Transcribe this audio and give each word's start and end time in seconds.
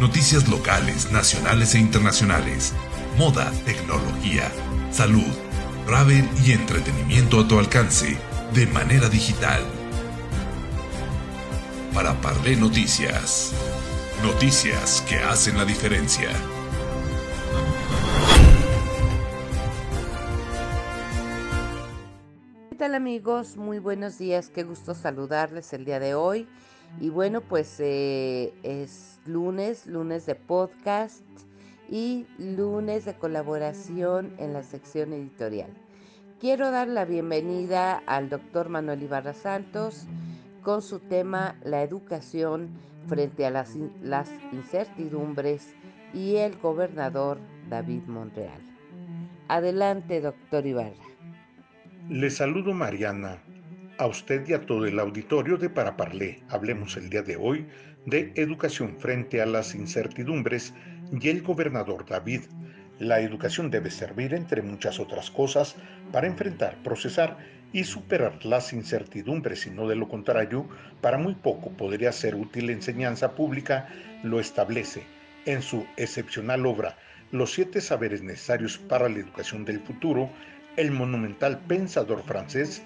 Noticias 0.00 0.46
locales, 0.46 1.10
nacionales 1.10 1.74
e 1.74 1.80
internacionales. 1.80 2.72
Moda, 3.16 3.50
tecnología, 3.64 4.48
salud, 4.92 5.26
travel 5.86 6.24
y 6.44 6.52
entretenimiento 6.52 7.40
a 7.40 7.48
tu 7.48 7.58
alcance 7.58 8.16
de 8.54 8.68
manera 8.68 9.08
digital. 9.08 9.60
Para 11.92 12.14
Parlé 12.20 12.54
Noticias. 12.54 13.52
Noticias 14.22 15.04
que 15.08 15.16
hacen 15.16 15.58
la 15.58 15.64
diferencia. 15.64 16.30
¿Qué 22.70 22.76
tal 22.76 22.94
amigos? 22.94 23.56
Muy 23.56 23.80
buenos 23.80 24.16
días, 24.16 24.48
qué 24.48 24.62
gusto 24.62 24.94
saludarles 24.94 25.72
el 25.72 25.84
día 25.84 25.98
de 25.98 26.14
hoy. 26.14 26.46
Y 27.00 27.10
bueno, 27.10 27.40
pues 27.40 27.76
eh, 27.78 28.52
es 28.62 29.20
lunes, 29.24 29.86
lunes 29.86 30.26
de 30.26 30.34
podcast 30.34 31.22
y 31.88 32.26
lunes 32.38 33.04
de 33.04 33.14
colaboración 33.14 34.34
en 34.38 34.52
la 34.52 34.62
sección 34.62 35.12
editorial. 35.12 35.70
Quiero 36.40 36.70
dar 36.70 36.88
la 36.88 37.04
bienvenida 37.04 38.02
al 38.06 38.28
doctor 38.28 38.68
Manuel 38.68 39.02
Ibarra 39.02 39.34
Santos 39.34 40.06
con 40.62 40.82
su 40.82 41.00
tema 41.00 41.56
La 41.62 41.82
educación 41.82 42.68
frente 43.08 43.46
a 43.46 43.50
las, 43.50 43.74
las 44.02 44.30
incertidumbres 44.52 45.74
y 46.14 46.36
el 46.36 46.56
gobernador 46.58 47.38
David 47.68 48.02
Monreal. 48.06 48.60
Adelante, 49.48 50.20
doctor 50.20 50.66
Ibarra. 50.66 50.94
Le 52.08 52.30
saludo 52.30 52.72
Mariana, 52.72 53.38
a 53.98 54.06
usted 54.06 54.48
y 54.48 54.54
a 54.54 54.60
todo 54.60 54.86
el 54.86 54.98
auditorio 54.98 55.56
de 55.56 55.68
Paraparlé. 55.68 56.40
Hablemos 56.48 56.96
el 56.96 57.10
día 57.10 57.22
de 57.22 57.36
hoy 57.36 57.66
de 58.06 58.32
educación 58.36 58.96
frente 58.98 59.42
a 59.42 59.46
las 59.46 59.74
incertidumbres 59.74 60.72
y 61.12 61.28
el 61.28 61.42
gobernador 61.42 62.06
David. 62.06 62.42
La 63.00 63.20
educación 63.20 63.70
debe 63.70 63.90
servir, 63.90 64.34
entre 64.34 64.62
muchas 64.62 65.00
otras 65.00 65.30
cosas, 65.30 65.76
para 66.12 66.28
enfrentar, 66.28 66.76
procesar 66.84 67.38
y 67.72 67.84
superar 67.84 68.44
las 68.44 68.72
incertidumbres, 68.72 69.66
y 69.66 69.70
no 69.70 69.88
de 69.88 69.96
lo 69.96 70.08
contrario, 70.08 70.68
para 71.00 71.18
muy 71.18 71.34
poco 71.34 71.70
podría 71.70 72.12
ser 72.12 72.36
útil 72.36 72.70
enseñanza 72.70 73.32
pública, 73.32 73.88
lo 74.22 74.40
establece 74.40 75.02
en 75.44 75.60
su 75.60 75.86
excepcional 75.96 76.66
obra 76.66 76.96
Los 77.30 77.52
siete 77.52 77.80
saberes 77.80 78.22
necesarios 78.22 78.78
para 78.78 79.08
la 79.08 79.18
educación 79.18 79.64
del 79.64 79.80
futuro, 79.80 80.30
el 80.76 80.92
monumental 80.92 81.58
pensador 81.66 82.22
francés 82.22 82.82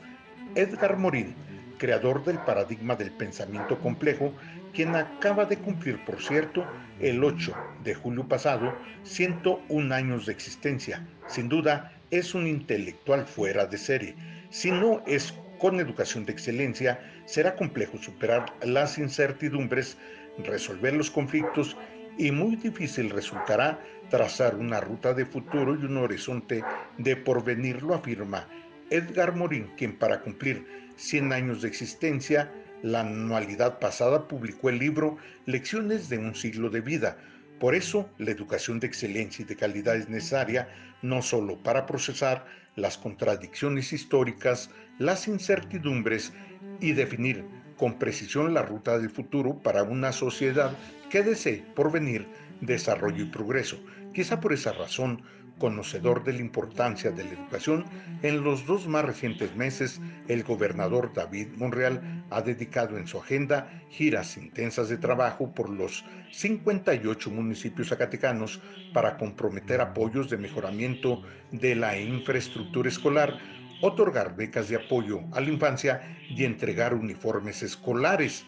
Edgar 0.54 0.98
Morin, 0.98 1.34
creador 1.78 2.24
del 2.24 2.38
paradigma 2.38 2.94
del 2.94 3.10
pensamiento 3.10 3.78
complejo, 3.78 4.34
quien 4.74 4.94
acaba 4.94 5.46
de 5.46 5.56
cumplir, 5.56 6.04
por 6.04 6.22
cierto, 6.22 6.66
el 7.00 7.24
8 7.24 7.54
de 7.84 7.94
julio 7.94 8.28
pasado, 8.28 8.74
101 9.04 9.94
años 9.94 10.26
de 10.26 10.32
existencia. 10.32 11.06
Sin 11.26 11.48
duda, 11.48 11.92
es 12.10 12.34
un 12.34 12.46
intelectual 12.46 13.24
fuera 13.26 13.66
de 13.66 13.78
serie. 13.78 14.14
Si 14.50 14.70
no 14.70 15.02
es 15.06 15.34
con 15.58 15.80
educación 15.80 16.26
de 16.26 16.32
excelencia, 16.32 17.00
será 17.24 17.56
complejo 17.56 17.96
superar 17.96 18.52
las 18.62 18.98
incertidumbres, 18.98 19.96
resolver 20.44 20.92
los 20.92 21.10
conflictos 21.10 21.76
y 22.18 22.30
muy 22.30 22.56
difícil 22.56 23.08
resultará 23.08 23.80
trazar 24.10 24.56
una 24.56 24.80
ruta 24.80 25.14
de 25.14 25.24
futuro 25.24 25.74
y 25.74 25.84
un 25.84 25.96
horizonte 25.96 26.62
de 26.98 27.16
porvenir, 27.16 27.82
lo 27.82 27.94
afirma 27.94 28.46
Edgar 28.92 29.34
Morin, 29.34 29.70
quien 29.78 29.96
para 29.96 30.20
cumplir 30.20 30.66
100 30.96 31.32
años 31.32 31.62
de 31.62 31.68
existencia, 31.68 32.52
la 32.82 33.00
anualidad 33.00 33.78
pasada 33.78 34.28
publicó 34.28 34.68
el 34.68 34.78
libro 34.78 35.16
Lecciones 35.46 36.10
de 36.10 36.18
un 36.18 36.34
siglo 36.34 36.68
de 36.68 36.82
vida. 36.82 37.16
Por 37.58 37.74
eso, 37.74 38.10
la 38.18 38.32
educación 38.32 38.80
de 38.80 38.88
excelencia 38.88 39.44
y 39.44 39.46
de 39.46 39.56
calidad 39.56 39.96
es 39.96 40.10
necesaria 40.10 40.68
no 41.00 41.22
solo 41.22 41.62
para 41.62 41.86
procesar 41.86 42.44
las 42.76 42.98
contradicciones 42.98 43.94
históricas, 43.94 44.68
las 44.98 45.26
incertidumbres 45.26 46.34
y 46.78 46.92
definir 46.92 47.46
con 47.78 47.98
precisión 47.98 48.52
la 48.52 48.62
ruta 48.62 48.98
del 48.98 49.08
futuro 49.08 49.58
para 49.58 49.84
una 49.84 50.12
sociedad 50.12 50.76
que 51.08 51.22
desee 51.22 51.64
porvenir 51.74 52.26
desarrollo 52.60 53.24
y 53.24 53.28
progreso. 53.28 53.80
Quizá 54.12 54.38
por 54.38 54.52
esa 54.52 54.72
razón 54.72 55.22
conocedor 55.62 56.24
de 56.24 56.32
la 56.32 56.40
importancia 56.40 57.12
de 57.12 57.22
la 57.22 57.34
educación, 57.34 57.84
en 58.24 58.42
los 58.42 58.66
dos 58.66 58.88
más 58.88 59.04
recientes 59.04 59.54
meses 59.54 60.00
el 60.26 60.42
gobernador 60.42 61.12
David 61.14 61.50
Monreal 61.56 62.24
ha 62.30 62.42
dedicado 62.42 62.98
en 62.98 63.06
su 63.06 63.18
agenda 63.18 63.70
giras 63.88 64.36
intensas 64.36 64.88
de 64.88 64.98
trabajo 64.98 65.54
por 65.54 65.70
los 65.70 66.04
58 66.32 67.30
municipios 67.30 67.90
zacatecanos 67.90 68.60
para 68.92 69.16
comprometer 69.16 69.80
apoyos 69.80 70.28
de 70.28 70.36
mejoramiento 70.36 71.22
de 71.52 71.76
la 71.76 71.96
infraestructura 71.96 72.88
escolar, 72.88 73.38
otorgar 73.82 74.34
becas 74.34 74.68
de 74.68 74.74
apoyo 74.84 75.20
a 75.30 75.40
la 75.40 75.48
infancia 75.48 76.02
y 76.28 76.44
entregar 76.44 76.92
uniformes 76.92 77.62
escolares. 77.62 78.44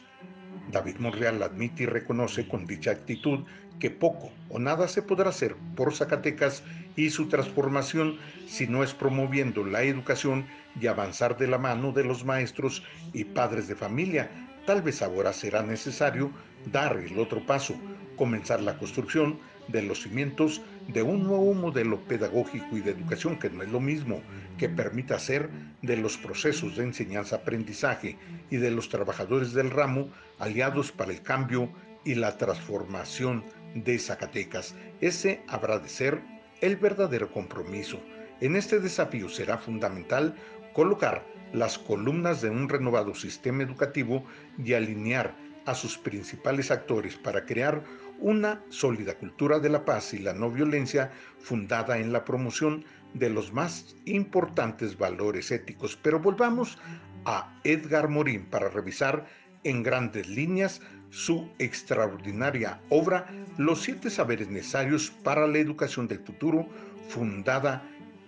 David 0.71 0.97
Monreal 0.99 1.43
admite 1.43 1.85
y 1.85 1.87
reconoce 1.87 2.49
con 2.49 2.67
dicha 2.67 2.91
actitud 2.91 3.45
que 3.79 3.91
poco 3.91 4.31
o 4.49 4.59
nada 4.59 4.89
se 4.89 5.03
podrá 5.03 5.31
hacer 5.31 5.57
por 5.77 5.95
Zacatecas 5.95 6.63
y 6.97 7.11
su 7.11 7.29
transformación 7.29 8.19
si 8.47 8.67
no 8.67 8.83
es 8.83 8.95
promoviendo 8.95 9.65
la 9.65 9.83
educación 9.83 10.47
y 10.81 10.87
avanzar 10.87 11.37
de 11.37 11.49
la 11.49 11.59
mano 11.59 11.93
de 11.93 12.05
los 12.05 12.25
maestros 12.25 12.83
y 13.13 13.25
padres 13.25 13.69
de 13.69 13.75
familia. 13.75 14.31
Tal 14.67 14.81
vez 14.81 15.03
ahora 15.03 15.33
será 15.33 15.63
necesario 15.63 16.31
dar 16.73 16.97
el 16.97 17.19
otro 17.19 17.45
paso, 17.45 17.75
comenzar 18.17 18.61
la 18.61 18.79
construcción 18.79 19.39
de 19.69 19.83
los 19.83 20.03
cimientos 20.03 20.61
de 20.89 21.03
un 21.03 21.25
nuevo 21.25 21.55
modelo 21.55 22.01
pedagógico 22.01 22.77
y 22.77 22.81
de 22.81 22.91
educación 22.91 23.39
que 23.39 23.51
no 23.51 23.63
es 23.63 23.71
lo 23.71 23.81
mismo, 23.81 24.21
que 24.59 24.69
permita 24.69 25.17
hacer 25.17 25.49
de 25.83 25.97
los 25.97 26.17
procesos 26.17 26.77
de 26.77 26.85
enseñanza-aprendizaje 26.85 28.19
y 28.51 28.57
de 28.57 28.71
los 28.71 28.89
trabajadores 28.89 29.53
del 29.53 29.71
ramo 29.71 30.09
aliados 30.39 30.93
para 30.93 31.13
el 31.13 31.23
cambio 31.23 31.71
y 32.05 32.15
la 32.15 32.37
transformación 32.37 33.45
de 33.75 33.99
Zacatecas. 33.99 34.75
Ese 35.01 35.43
habrá 35.49 35.79
de 35.79 35.89
ser 35.89 36.23
el 36.61 36.77
verdadero 36.77 37.31
compromiso. 37.33 38.01
En 38.41 38.57
este 38.57 38.81
desafío 38.81 39.29
será 39.29 39.59
fundamental 39.59 40.35
colocar 40.75 41.25
las 41.53 41.79
columnas 41.79 42.43
de 42.43 42.51
un 42.51 42.69
renovado 42.69 43.15
sistema 43.15 43.63
educativo 43.63 44.25
y 44.59 44.75
alinear 44.75 45.35
a 45.67 45.75
sus 45.75 45.97
principales 45.97 46.71
actores 46.71 47.17
para 47.17 47.47
crear 47.47 47.83
una 48.19 48.63
sólida 48.69 49.19
cultura 49.19 49.59
de 49.59 49.69
la 49.69 49.85
paz 49.85 50.15
y 50.15 50.19
la 50.19 50.33
no 50.33 50.51
violencia 50.51 51.11
fundada 51.39 51.99
en 51.99 52.13
la 52.13 52.25
promoción 52.25 52.85
de 53.15 53.31
los 53.31 53.53
más 53.53 53.97
importantes 54.05 54.99
valores 54.99 55.51
éticos. 55.51 55.99
Pero 56.03 56.21
volvamos 56.21 56.79
a 57.25 57.59
Edgar 57.65 58.09
Morin 58.09 58.45
para 58.47 58.69
revisar 58.69 59.27
en 59.65 59.83
grandes 59.83 60.29
líneas 60.29 60.81
su 61.11 61.49
extraordinaria 61.59 62.81
obra 62.91 63.27
Los 63.57 63.83
siete 63.83 64.11
saberes 64.11 64.49
necesarios 64.49 65.11
para 65.23 65.47
la 65.47 65.59
educación 65.59 66.09
del 66.09 66.19
futuro, 66.19 66.69
fundada 67.09 67.83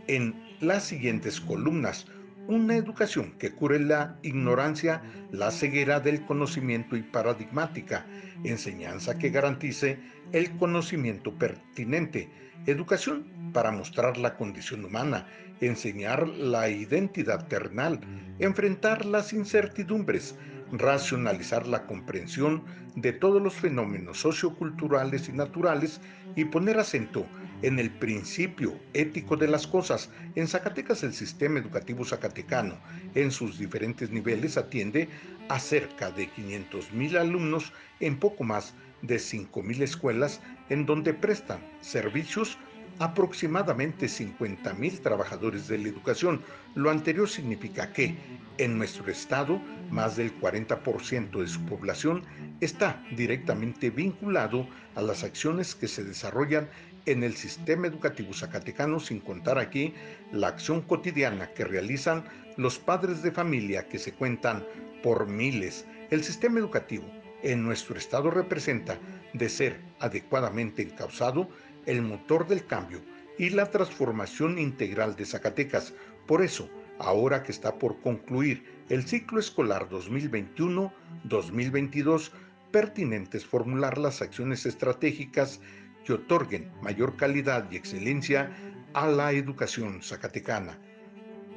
en 0.07 0.35
las 0.61 0.85
siguientes 0.85 1.41
columnas. 1.41 2.07
Una 2.49 2.77
educación 2.77 3.33
que 3.41 3.51
cure 3.51 3.81
la 3.81 4.19
ignorancia, 4.23 5.03
la 5.33 5.51
ceguera 5.51 5.99
del 5.99 6.25
conocimiento 6.25 6.97
y 6.97 7.03
paradigmática. 7.03 8.07
Enseñanza 8.45 9.19
que 9.19 9.31
garantice 9.31 9.99
el 10.31 10.57
conocimiento 10.57 11.35
pertinente. 11.35 12.31
Educación 12.67 13.51
para 13.53 13.73
mostrar 13.73 14.17
la 14.17 14.37
condición 14.37 14.85
humana, 14.85 15.27
enseñar 15.61 16.29
la 16.29 16.69
identidad 16.69 17.49
terrenal, 17.49 17.99
enfrentar 18.39 19.05
las 19.07 19.33
incertidumbres, 19.33 20.37
racionalizar 20.71 21.67
la 21.67 21.85
comprensión 21.87 22.65
de 22.95 23.13
todos 23.13 23.43
los 23.43 23.55
fenómenos 23.55 24.21
socioculturales 24.21 25.29
y 25.29 25.33
naturales 25.33 26.01
y 26.37 26.45
poner 26.45 26.79
acento 26.79 27.27
en 27.67 27.81
el 27.81 27.91
principio 27.91 28.79
ético 28.95 29.37
de 29.37 29.49
las 29.49 29.67
cosas. 29.67 30.09
En 30.37 30.47
Zacatecas 30.47 31.03
el 31.03 31.13
sistema 31.13 31.59
educativo 31.59 32.05
zacatecano 32.05 32.79
en 33.17 33.33
sus 33.33 33.59
diferentes 33.59 34.09
niveles 34.11 34.57
atiende 34.57 35.09
a 35.49 35.59
cerca 35.59 36.13
de 36.13 36.31
500.000 36.31 37.19
alumnos 37.19 37.73
en 37.99 38.21
poco 38.21 38.45
más 38.45 38.75
de 39.03 39.17
5.000 39.17 39.83
escuelas 39.83 40.41
en 40.69 40.87
donde 40.87 41.13
prestan 41.13 41.61
servicios 41.81 42.57
aproximadamente 42.99 44.07
50.000 44.07 45.01
trabajadores 45.01 45.69
de 45.69 45.79
la 45.79 45.89
educación. 45.89 46.43
Lo 46.75 46.91
anterior 46.91 47.29
significa 47.29 47.93
que 47.93 48.17
en 48.59 48.79
nuestro 48.79 49.11
estado 49.11 49.61
más 49.91 50.17
del 50.17 50.39
40% 50.41 51.41
de 51.41 51.47
su 51.47 51.61
población 51.67 52.23
está 52.61 53.03
directamente 53.17 53.91
vinculado 53.91 54.67
a 54.95 55.03
las 55.03 55.25
acciones 55.25 55.75
que 55.75 55.89
se 55.89 56.05
desarrollan 56.05 56.69
en 57.05 57.23
el 57.23 57.37
sistema 57.37 57.87
educativo 57.87 58.33
zacatecano, 58.33 58.99
sin 58.99 59.21
contar 59.21 59.59
aquí 59.59 59.95
la 60.33 60.49
acción 60.49 60.83
cotidiana 60.83 61.49
que 61.53 61.65
realizan 61.65 62.25
los 62.57 62.79
padres 62.79 63.23
de 63.23 63.31
familia 63.31 63.89
que 63.89 63.99
se 63.99 64.13
cuentan 64.13 64.65
por 65.03 65.29
miles. 65.29 65.87
El 66.11 66.25
sistema 66.25 66.59
educativo 66.59 67.05
en 67.43 67.63
nuestro 67.63 67.97
estado 67.97 68.31
representa 68.31 68.99
de 69.35 69.49
ser 69.49 69.81
adecuadamente 70.01 70.83
encauzado 70.83 71.49
el 71.87 72.03
motor 72.03 72.47
del 72.47 72.67
cambio 72.67 73.01
y 73.39 73.49
la 73.51 73.71
transformación 73.71 74.59
integral 74.59 75.15
de 75.17 75.25
Zacatecas. 75.25 75.95
Por 76.27 76.43
eso, 76.43 76.69
ahora 76.99 77.43
que 77.43 77.53
está 77.53 77.79
por 77.79 77.99
concluir 78.01 78.65
el 78.89 79.07
ciclo 79.07 79.39
escolar 79.41 79.89
2021-2022, 79.89 82.31
pertinente 82.71 83.39
es 83.39 83.47
formular 83.47 83.99
las 83.99 84.23
acciones 84.23 84.65
estratégicas 84.67 85.61
que 86.05 86.13
otorguen 86.13 86.71
mayor 86.83 87.17
calidad 87.17 87.69
y 87.71 87.77
excelencia 87.77 88.53
a 88.95 89.09
la 89.09 89.33
educación 89.33 90.01
zacatecana. 90.03 90.79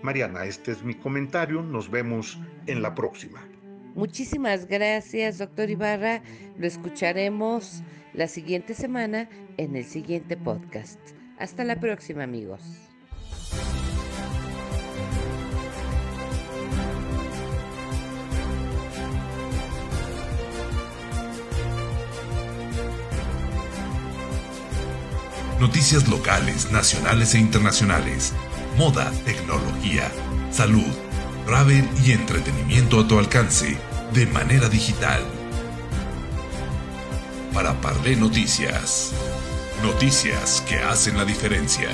Mariana, 0.01 0.45
este 0.45 0.71
es 0.71 0.81
mi 0.83 0.95
comentario. 0.95 1.61
Nos 1.61 1.91
vemos 1.91 2.39
en 2.67 2.81
la 2.81 2.95
próxima. 2.95 3.45
Muchísimas 3.99 4.65
gracias, 4.65 5.39
doctor 5.39 5.69
Ibarra. 5.69 6.21
Lo 6.57 6.65
escucharemos 6.65 7.83
la 8.13 8.29
siguiente 8.29 8.73
semana 8.73 9.27
en 9.57 9.75
el 9.75 9.83
siguiente 9.83 10.37
podcast. 10.37 10.97
Hasta 11.37 11.65
la 11.65 11.81
próxima, 11.81 12.23
amigos. 12.23 12.61
Noticias 25.59 26.07
locales, 26.07 26.71
nacionales 26.71 27.35
e 27.35 27.39
internacionales. 27.39 28.31
Moda, 28.77 29.11
tecnología, 29.25 30.09
salud, 30.51 30.87
travel 31.45 31.85
y 32.05 32.13
entretenimiento 32.13 33.01
a 33.01 33.07
tu 33.09 33.19
alcance 33.19 33.88
de 34.13 34.25
manera 34.25 34.67
digital. 34.69 35.21
Para 37.53 37.79
Parlé 37.79 38.15
Noticias. 38.15 39.11
Noticias 39.83 40.63
que 40.67 40.79
hacen 40.79 41.17
la 41.17 41.25
diferencia. 41.25 41.89